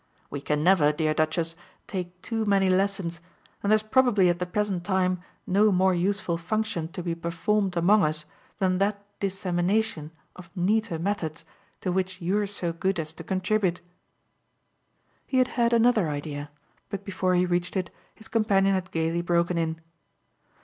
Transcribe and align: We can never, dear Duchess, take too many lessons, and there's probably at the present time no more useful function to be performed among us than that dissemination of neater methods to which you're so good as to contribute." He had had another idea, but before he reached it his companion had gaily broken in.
We 0.31 0.41
can 0.41 0.63
never, 0.63 0.91
dear 0.91 1.13
Duchess, 1.13 1.55
take 1.85 2.19
too 2.23 2.43
many 2.43 2.71
lessons, 2.71 3.19
and 3.61 3.71
there's 3.71 3.83
probably 3.83 4.29
at 4.29 4.39
the 4.39 4.47
present 4.47 4.83
time 4.83 5.21
no 5.45 5.71
more 5.71 5.93
useful 5.93 6.39
function 6.39 6.87
to 6.93 7.03
be 7.03 7.13
performed 7.13 7.77
among 7.77 8.03
us 8.03 8.25
than 8.57 8.79
that 8.79 9.05
dissemination 9.19 10.09
of 10.35 10.49
neater 10.55 10.97
methods 10.97 11.45
to 11.81 11.91
which 11.91 12.19
you're 12.19 12.47
so 12.47 12.73
good 12.73 12.99
as 12.99 13.13
to 13.13 13.23
contribute." 13.23 13.79
He 15.27 15.37
had 15.37 15.49
had 15.49 15.71
another 15.71 16.09
idea, 16.09 16.49
but 16.89 17.05
before 17.05 17.35
he 17.35 17.45
reached 17.45 17.77
it 17.77 17.91
his 18.15 18.27
companion 18.27 18.73
had 18.73 18.89
gaily 18.89 19.21
broken 19.21 19.59
in. 19.59 19.81